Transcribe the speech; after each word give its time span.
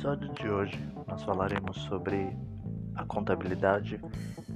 episódio 0.00 0.32
de 0.32 0.48
hoje 0.48 0.92
nós 1.06 1.22
falaremos 1.24 1.76
sobre 1.82 2.34
a 2.94 3.04
contabilidade 3.04 4.00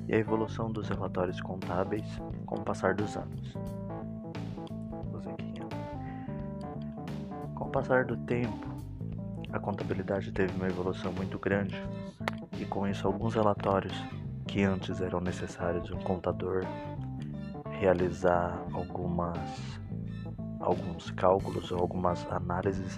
e 0.08 0.14
a 0.14 0.16
evolução 0.16 0.72
dos 0.72 0.88
relatórios 0.88 1.38
contábeis 1.38 2.06
com 2.46 2.54
o 2.54 2.62
passar 2.62 2.94
dos 2.94 3.14
anos. 3.14 3.52
Com 7.54 7.64
o 7.64 7.70
passar 7.70 8.06
do 8.06 8.16
tempo, 8.16 8.74
a 9.52 9.58
contabilidade 9.58 10.32
teve 10.32 10.50
uma 10.56 10.66
evolução 10.66 11.12
muito 11.12 11.38
grande 11.38 11.76
e 12.58 12.64
com 12.64 12.88
isso 12.88 13.06
alguns 13.06 13.34
relatórios 13.34 13.92
que 14.46 14.62
antes 14.62 15.02
eram 15.02 15.20
necessários 15.20 15.90
um 15.90 15.98
contador 15.98 16.62
realizar 17.80 18.58
algumas 18.72 19.38
alguns 20.58 21.10
cálculos 21.10 21.70
ou 21.70 21.80
algumas 21.80 22.26
análises 22.32 22.96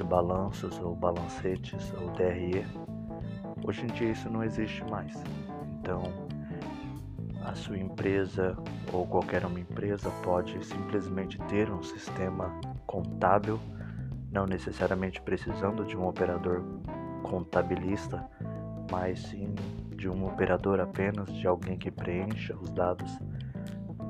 de 0.00 0.04
balanços 0.04 0.78
ou 0.78 0.96
balancetes 0.96 1.92
ou 2.00 2.08
DRE. 2.12 2.64
Hoje 3.62 3.82
em 3.82 3.86
dia 3.88 4.12
isso 4.12 4.30
não 4.30 4.42
existe 4.42 4.82
mais. 4.90 5.12
Então, 5.78 6.00
a 7.44 7.54
sua 7.54 7.78
empresa 7.78 8.56
ou 8.94 9.06
qualquer 9.06 9.44
uma 9.44 9.60
empresa 9.60 10.10
pode 10.22 10.64
simplesmente 10.64 11.38
ter 11.48 11.70
um 11.70 11.82
sistema 11.82 12.58
contábil, 12.86 13.60
não 14.32 14.46
necessariamente 14.46 15.20
precisando 15.20 15.84
de 15.84 15.98
um 15.98 16.08
operador 16.08 16.64
contabilista, 17.22 18.26
mas 18.90 19.20
sim 19.20 19.54
de 19.96 20.08
um 20.08 20.26
operador 20.26 20.80
apenas, 20.80 21.30
de 21.30 21.46
alguém 21.46 21.76
que 21.76 21.90
preencha 21.90 22.56
os 22.56 22.70
dados 22.70 23.18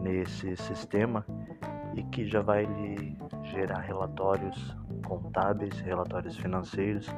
nesse 0.00 0.56
sistema 0.56 1.26
e 1.96 2.04
que 2.04 2.28
já 2.28 2.40
vai 2.40 2.64
lhe 2.64 3.18
gerar 3.42 3.80
relatórios 3.80 4.76
contábeis, 5.10 5.80
relatórios 5.80 6.36
financeiros 6.36 7.08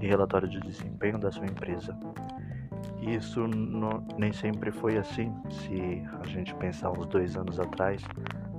e 0.00 0.06
relatório 0.06 0.48
de 0.48 0.58
desempenho 0.60 1.18
da 1.18 1.30
sua 1.30 1.46
empresa. 1.46 1.96
Isso 3.00 3.46
não, 3.46 4.04
nem 4.18 4.32
sempre 4.32 4.72
foi 4.72 4.98
assim. 4.98 5.32
Se 5.48 6.02
a 6.20 6.26
gente 6.26 6.52
pensar 6.56 6.90
uns 6.90 7.06
dois 7.06 7.36
anos 7.36 7.60
atrás, 7.60 8.02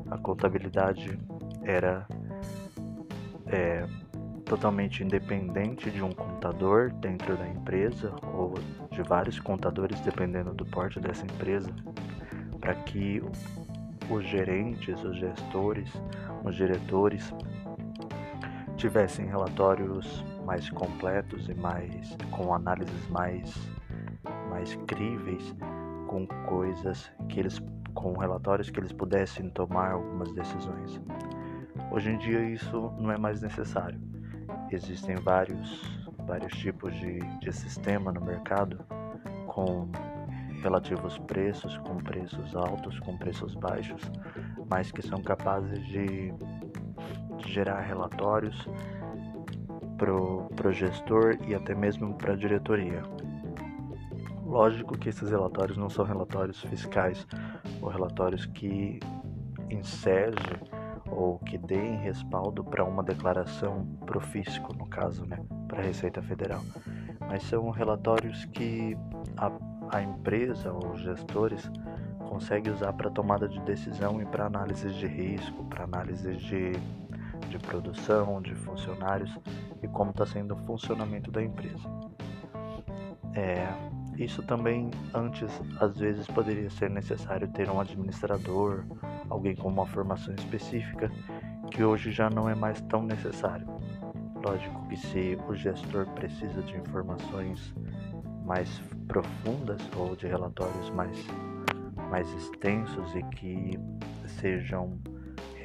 a 0.10 0.18
contabilidade 0.18 1.20
era 1.64 2.08
é, 3.48 3.86
totalmente 4.46 5.04
independente 5.04 5.92
de 5.92 6.02
um 6.02 6.12
contador 6.12 6.94
dentro 6.94 7.36
da 7.36 7.48
empresa 7.48 8.16
ou 8.34 8.54
de 8.90 9.02
vários 9.04 9.38
contadores, 9.38 10.00
dependendo 10.00 10.54
do 10.54 10.66
porte 10.66 10.98
dessa 11.02 11.26
empresa, 11.26 11.70
para 12.62 12.74
que 12.74 13.22
os 14.10 14.24
gerentes, 14.24 15.04
os 15.04 15.18
gestores, 15.18 15.92
os 16.46 16.56
diretores 16.56 17.34
tivessem 18.78 19.26
relatórios 19.26 20.24
mais 20.46 20.70
completos 20.70 21.50
e 21.50 21.54
mais 21.56 22.16
com 22.32 22.54
análises 22.54 23.08
mais 23.10 23.54
mais 24.50 24.76
críveis, 24.88 25.56
com 26.08 26.28
coisas 26.48 27.12
que 27.28 27.40
eles 27.40 27.62
com 27.94 28.14
relatórios 28.14 28.70
que 28.70 28.80
eles 28.80 28.92
pudessem 28.92 29.50
tomar 29.50 29.94
algumas 29.94 30.32
decisões. 30.34 31.02
Hoje 31.92 32.12
em 32.12 32.18
dia 32.20 32.42
isso 32.42 32.94
não 33.00 33.12
é 33.12 33.18
mais 33.18 33.42
necessário. 33.42 34.00
Existem 34.72 35.16
vários 35.16 36.08
vários 36.28 36.54
tipos 36.54 36.94
de, 36.96 37.20
de 37.40 37.52
sistema 37.52 38.12
no 38.12 38.22
mercado 38.22 38.86
com 39.48 39.90
relativos 40.62 41.18
preços, 41.20 41.78
com 41.80 41.98
preços 41.98 42.56
altos, 42.56 43.00
com 43.00 43.18
preços 43.18 43.56
baixos, 43.56 44.02
mas 44.70 44.92
que 44.92 45.02
são 45.02 45.22
capazes 45.22 45.84
de, 45.88 46.34
gerar 47.46 47.82
relatórios 47.82 48.68
para 49.98 50.14
o 50.14 50.72
gestor 50.72 51.38
e 51.48 51.56
até 51.56 51.74
mesmo 51.74 52.14
para 52.16 52.34
a 52.34 52.36
diretoria. 52.36 53.02
Lógico 54.46 54.98
que 54.98 55.10
esses 55.10 55.30
relatórios 55.30 55.78
não 55.78 55.90
são 55.90 56.06
relatórios 56.06 56.62
fiscais 56.62 57.28
ou 57.82 57.90
relatórios 57.90 58.46
que 58.46 59.00
ensejem 59.70 60.60
ou 61.10 61.40
que 61.40 61.58
deem 61.58 61.98
respaldo 61.98 62.64
para 62.64 62.84
uma 62.84 63.04
declaração 63.04 63.86
pro 64.06 64.20
fisco, 64.20 64.74
no 64.74 64.86
caso, 64.88 65.26
né, 65.26 65.40
para 65.68 65.80
a 65.80 65.84
Receita 65.84 66.22
Federal. 66.22 66.62
Mas 67.28 67.44
são 67.44 67.70
relatórios 67.72 68.46
que 68.46 68.96
a 69.36 69.50
a 69.90 70.02
empresa 70.02 70.72
ou 70.72 70.92
os 70.94 71.02
gestores 71.02 71.70
conseguem 72.30 72.74
usar 72.74 72.94
para 72.94 73.10
tomada 73.10 73.48
de 73.48 73.60
decisão 73.62 74.22
e 74.22 74.26
para 74.26 74.48
análises 74.48 74.94
de 74.96 75.08
risco, 75.08 75.64
para 75.66 75.86
análises 75.86 76.42
de, 76.42 76.74
de 77.48 77.58
produção, 77.60 78.42
de 78.42 78.54
funcionários 78.56 79.36
e 79.82 79.88
como 79.88 80.12
está 80.12 80.26
sendo 80.26 80.54
o 80.54 80.58
funcionamento 80.58 81.32
da 81.32 81.42
empresa. 81.44 81.90
É, 83.34 83.68
isso 84.18 84.42
também 84.42 84.90
antes 85.14 85.50
às 85.80 85.98
vezes 85.98 86.26
poderia 86.28 86.70
ser 86.70 86.90
necessário 86.90 87.48
ter 87.50 87.70
um 87.70 87.80
administrador, 87.80 88.84
alguém 89.30 89.56
com 89.56 89.68
uma 89.68 89.86
formação 89.86 90.34
específica, 90.34 91.12
que 91.72 91.84
hoje 91.84 92.12
já 92.12 92.30
não 92.30 92.50
é 92.50 92.56
mais 92.56 92.82
tão 92.82 93.04
necessário. 93.04 93.68
Lógico 94.44 94.88
que 94.88 94.98
se 94.98 95.38
o 95.48 95.56
gestor 95.56 96.08
precisa 96.08 96.62
de 96.64 96.78
informações 96.78 97.74
mais 98.46 98.82
profundas 99.08 99.82
ou 99.96 100.16
de 100.16 100.26
relatórios 100.26 100.90
mais, 100.92 101.18
mais 102.10 102.32
extensos 102.34 103.16
e 103.16 103.22
que 103.36 103.80
sejam 104.26 104.98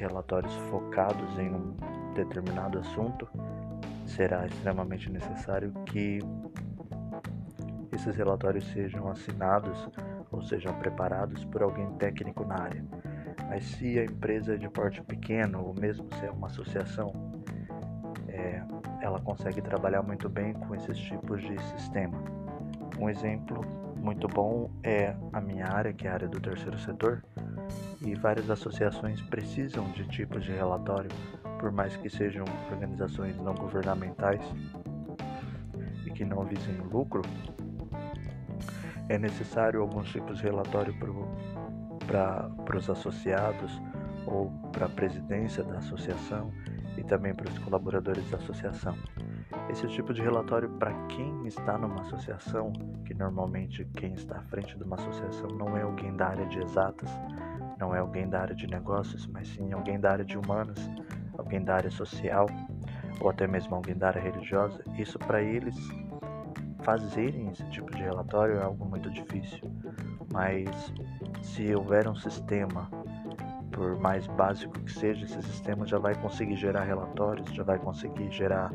relatórios 0.03 0.53
focados 0.69 1.39
em 1.39 1.49
um 1.49 1.75
determinado 2.13 2.79
assunto, 2.79 3.27
será 4.05 4.45
extremamente 4.45 5.09
necessário 5.09 5.71
que 5.85 6.19
esses 7.91 8.15
relatórios 8.15 8.65
sejam 8.71 9.07
assinados 9.07 9.89
ou 10.31 10.41
sejam 10.41 10.73
preparados 10.79 11.45
por 11.45 11.63
alguém 11.63 11.89
técnico 11.93 12.45
na 12.45 12.55
área. 12.55 12.83
Mas 13.47 13.63
se 13.65 13.99
a 13.99 14.05
empresa 14.05 14.55
é 14.55 14.57
de 14.57 14.69
porte 14.69 15.01
pequeno 15.01 15.63
ou 15.63 15.73
mesmo 15.73 16.07
se 16.15 16.25
é 16.25 16.31
uma 16.31 16.47
associação, 16.47 17.13
é, 18.27 18.63
ela 19.01 19.19
consegue 19.19 19.61
trabalhar 19.61 20.01
muito 20.01 20.27
bem 20.27 20.53
com 20.53 20.75
esses 20.75 20.97
tipos 20.97 21.41
de 21.41 21.61
sistema. 21.63 22.17
Um 22.99 23.09
exemplo 23.09 23.61
muito 23.95 24.27
bom 24.27 24.69
é 24.83 25.15
a 25.31 25.39
minha 25.39 25.67
área, 25.67 25.93
que 25.93 26.07
é 26.07 26.11
a 26.11 26.13
área 26.15 26.27
do 26.27 26.39
terceiro 26.39 26.77
setor, 26.77 27.23
e 28.01 28.15
várias 28.15 28.49
associações 28.49 29.21
precisam 29.21 29.89
de 29.91 30.07
tipos 30.07 30.43
de 30.43 30.51
relatório, 30.51 31.09
por 31.59 31.71
mais 31.71 31.95
que 31.95 32.09
sejam 32.09 32.45
organizações 32.71 33.37
não 33.37 33.55
governamentais 33.55 34.41
e 36.05 36.11
que 36.11 36.25
não 36.25 36.43
visem 36.45 36.75
lucro, 36.91 37.21
é 39.09 39.17
necessário 39.17 39.81
alguns 39.81 40.09
tipos 40.09 40.37
de 40.37 40.43
relatório 40.43 40.93
para 42.05 42.77
os 42.77 42.89
associados 42.89 43.81
ou 44.25 44.49
para 44.71 44.85
a 44.85 44.89
presidência 44.89 45.63
da 45.63 45.77
associação 45.77 46.51
e 46.97 47.03
também 47.03 47.33
para 47.33 47.49
os 47.49 47.57
colaboradores 47.59 48.29
da 48.29 48.37
associação. 48.37 48.95
Esse 49.69 49.87
tipo 49.87 50.13
de 50.13 50.21
relatório 50.21 50.69
para 50.71 50.93
quem 51.07 51.47
está 51.47 51.77
numa 51.77 52.01
associação, 52.01 52.71
que 53.05 53.13
normalmente 53.13 53.85
quem 53.95 54.13
está 54.13 54.37
à 54.37 54.41
frente 54.43 54.77
de 54.77 54.83
uma 54.83 54.95
associação 54.95 55.49
não 55.49 55.77
é 55.77 55.81
alguém 55.81 56.15
da 56.15 56.27
área 56.27 56.45
de 56.45 56.59
exatas, 56.59 57.09
não 57.79 57.95
é 57.95 57.99
alguém 57.99 58.27
da 58.27 58.41
área 58.41 58.55
de 58.55 58.67
negócios, 58.67 59.27
mas 59.27 59.47
sim 59.47 59.71
alguém 59.73 59.99
da 59.99 60.11
área 60.11 60.25
de 60.25 60.37
humanas, 60.37 60.77
alguém 61.37 61.63
da 61.63 61.75
área 61.75 61.91
social 61.91 62.47
ou 63.19 63.29
até 63.29 63.47
mesmo 63.47 63.75
alguém 63.75 63.95
da 63.95 64.07
área 64.07 64.21
religiosa. 64.21 64.83
Isso 64.97 65.17
para 65.19 65.41
eles 65.41 65.75
fazerem 66.83 67.49
esse 67.49 67.63
tipo 67.69 67.91
de 67.95 68.03
relatório 68.03 68.57
é 68.57 68.63
algo 68.63 68.85
muito 68.85 69.09
difícil. 69.09 69.71
Mas 70.31 70.93
se 71.41 71.73
houver 71.73 72.07
um 72.07 72.15
sistema 72.15 72.89
por 73.71 73.99
mais 73.99 74.27
básico 74.27 74.79
que 74.79 74.91
seja, 74.91 75.25
esse 75.25 75.41
sistema 75.41 75.85
já 75.85 75.97
vai 75.97 76.15
conseguir 76.15 76.55
gerar 76.55 76.83
relatórios, 76.83 77.49
já 77.53 77.63
vai 77.63 77.79
conseguir 77.79 78.31
gerar 78.31 78.71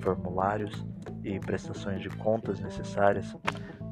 formulários 0.00 0.84
e 1.22 1.38
prestações 1.38 2.02
de 2.02 2.08
contas 2.10 2.60
necessárias 2.60 3.36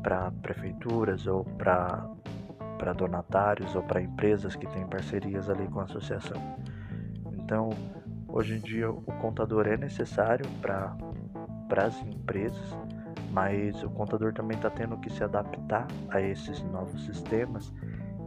para 0.02 0.30
prefeituras 0.42 1.26
ou 1.26 1.44
para 1.44 2.04
para 2.78 2.92
donatários 2.92 3.74
ou 3.74 3.82
para 3.82 4.00
empresas 4.00 4.56
que 4.56 4.66
têm 4.66 4.86
parcerias 4.86 5.48
ali 5.48 5.66
com 5.68 5.80
a 5.80 5.84
associação. 5.84 6.40
Então, 7.32 7.70
hoje 8.28 8.56
em 8.56 8.60
dia 8.60 8.90
o 8.90 9.02
contador 9.20 9.66
é 9.66 9.76
necessário 9.76 10.46
para 10.60 10.96
as 11.76 12.00
empresas, 12.02 12.76
mas 13.32 13.82
o 13.82 13.90
contador 13.90 14.32
também 14.32 14.56
está 14.56 14.70
tendo 14.70 14.96
que 14.98 15.10
se 15.10 15.22
adaptar 15.22 15.86
a 16.10 16.20
esses 16.20 16.62
novos 16.62 17.04
sistemas 17.04 17.72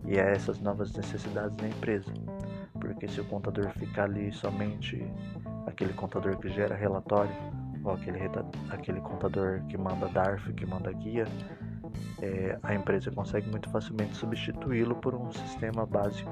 e 0.06 0.20
a 0.20 0.24
essas 0.24 0.60
novas 0.60 0.94
necessidades 0.94 1.56
da 1.58 1.68
empresa. 1.68 2.12
Porque 2.80 3.08
se 3.08 3.20
o 3.22 3.26
contador 3.26 3.70
ficar 3.72 4.04
ali 4.04 4.32
somente 4.32 5.04
aquele 5.66 5.94
contador 5.94 6.38
que 6.38 6.50
gera 6.50 6.76
relatório, 6.76 7.36
ou 7.84 7.94
aquele, 7.94 8.20
aquele 8.70 9.02
contador 9.02 9.62
que 9.68 9.78
manda 9.78 10.08
DARF, 10.10 10.54
que 10.54 10.66
manda 10.66 10.92
guia, 10.92 11.26
é, 12.22 12.58
a 12.64 12.74
empresa 12.74 13.12
consegue 13.12 13.50
muito 13.50 13.70
facilmente 13.70 14.16
substituí-lo 14.16 14.96
por 14.96 15.14
um 15.14 15.32
sistema 15.32 15.86
básico 15.86 16.32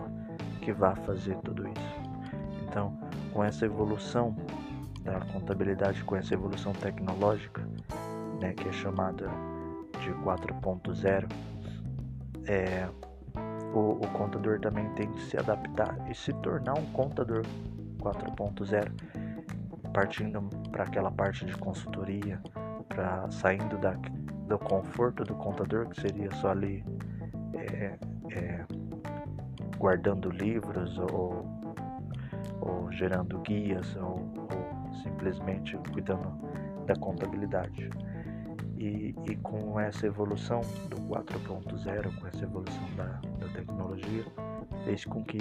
que 0.62 0.72
vá 0.72 0.96
fazer 0.96 1.38
tudo 1.38 1.68
isso. 1.68 1.96
Então, 2.68 2.98
com 3.32 3.44
essa 3.44 3.66
evolução 3.66 4.36
da 5.04 5.20
contabilidade, 5.32 6.04
com 6.04 6.16
essa 6.16 6.34
evolução 6.34 6.74
tecnológica, 6.74 7.62
né, 8.42 8.54
que 8.54 8.68
é 8.68 8.72
chamada 8.72 9.30
de 10.02 10.12
4.0, 10.24 11.30
é, 12.48 12.88
o, 13.74 14.04
o 14.04 14.08
contador 14.10 14.60
também 14.60 14.90
tem 14.94 15.12
que 15.12 15.22
se 15.22 15.38
adaptar 15.38 15.98
e 16.10 16.16
se 16.16 16.34
tornar 16.34 16.78
um 16.78 16.86
contador 16.88 17.44
4.0, 18.00 18.92
partindo 19.94 20.42
para 20.72 20.84
aquela 20.84 21.12
parte 21.12 21.46
de 21.46 21.56
consultoria, 21.58 22.42
para 22.90 23.30
saindo 23.32 23.78
da, 23.78 23.96
do 24.48 24.58
conforto 24.60 25.24
do 25.24 25.36
contador, 25.36 25.88
que 25.90 26.02
seria 26.02 26.32
só 26.36 26.50
ali 26.50 26.84
é, 27.54 27.98
é, 28.32 28.66
guardando 29.78 30.30
livros 30.30 30.98
ou, 30.98 31.46
ou 32.62 32.92
gerando 32.92 33.40
guias 33.40 33.96
ou, 33.96 34.20
ou 34.38 34.94
simplesmente 35.04 35.78
cuidando 35.92 36.32
da 36.86 36.96
contabilidade. 36.96 37.90
E, 38.78 39.16
e, 39.26 39.36
com 39.38 39.80
essa 39.80 40.06
evolução 40.06 40.62
do 40.90 40.98
4.0, 40.98 42.20
com 42.20 42.28
essa 42.28 42.44
evolução 42.44 42.84
da, 42.98 43.06
da 43.40 43.48
tecnologia, 43.54 44.26
fez 44.84 45.06
com 45.06 45.24
que 45.24 45.38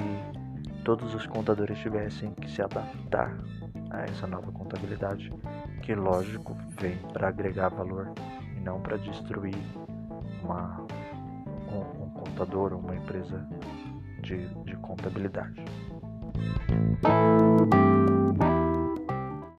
todos 0.85 1.15
os 1.15 1.27
contadores 1.27 1.79
tivessem 1.79 2.33
que 2.35 2.49
se 2.49 2.63
adaptar 2.63 3.37
a 3.91 4.03
essa 4.03 4.27
nova 4.27 4.53
contabilidade, 4.53 5.33
que 5.83 5.95
lógico 5.95 6.57
vem 6.81 6.97
para 7.13 7.29
agregar 7.29 7.69
valor 7.71 8.13
não 8.65 8.81
para 8.81 8.97
destruir 8.97 9.55
uma, 10.43 10.81
um, 11.71 12.05
um 12.05 12.11
contador 12.11 12.73
ou 12.73 12.81
uma 12.81 12.97
empresa 12.97 13.47
de, 14.23 14.49
de 14.65 14.77
contabilidade. 14.79 15.63